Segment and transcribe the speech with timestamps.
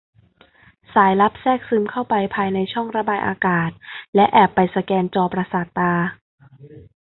[0.93, 3.69] สายลับแทรกซึมเข้าไปภายในช่องระบายอากาศ
[4.15, 5.93] และแอบไปสแกนจอประสาทตา